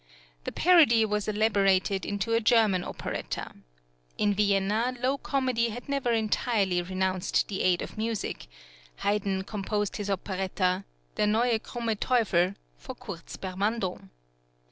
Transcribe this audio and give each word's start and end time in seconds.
The 0.45 0.51
parody 0.51 1.05
was 1.05 1.27
elaborated 1.27 2.07
into 2.07 2.33
a 2.33 2.41
German 2.41 2.83
operetta. 2.83 3.51
In 4.17 4.33
Vienna, 4.33 4.95
low 4.99 5.19
comedy 5.19 5.69
had 5.69 5.87
never 5.87 6.11
entirely 6.11 6.81
renounced 6.81 7.47
the 7.49 7.61
aid 7.61 7.83
of 7.83 7.99
music; 7.99 8.47
Haydn 9.03 9.43
composed 9.43 9.97
his 9.97 10.09
operetta 10.09 10.85
"Der 11.17 11.27
neue 11.27 11.59
Krumme 11.59 11.95
Teufel" 11.99 12.55
for 12.79 12.95
Kurz 12.95 13.37
Bemardon. 13.37 14.09